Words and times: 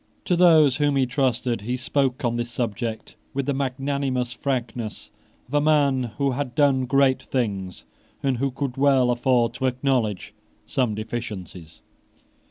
To 0.25 0.35
those 0.35 0.77
whom 0.77 0.95
he 0.95 1.05
trusted 1.05 1.61
he 1.61 1.77
spoke 1.77 2.25
on 2.25 2.35
this 2.35 2.49
subject 2.49 3.15
with 3.35 3.45
the 3.45 3.53
magnanimous 3.53 4.33
frankness 4.33 5.11
of 5.47 5.53
a 5.53 5.61
man 5.61 6.13
who 6.17 6.31
had 6.31 6.55
done 6.55 6.87
great 6.87 7.21
things, 7.21 7.85
and 8.23 8.37
who 8.37 8.49
could 8.49 8.77
well 8.77 9.11
afford 9.11 9.53
to 9.53 9.67
acknowledge 9.67 10.33
some 10.65 10.95
deficiencies. 10.95 11.81